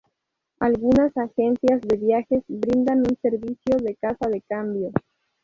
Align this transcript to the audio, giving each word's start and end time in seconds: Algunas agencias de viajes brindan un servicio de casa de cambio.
Algunas 0.59 1.15
agencias 1.15 1.79
de 1.81 1.95
viajes 1.95 2.43
brindan 2.47 3.01
un 3.01 3.15
servicio 3.21 3.77
de 3.77 3.93
casa 3.97 4.29
de 4.29 4.41
cambio. 4.41 4.89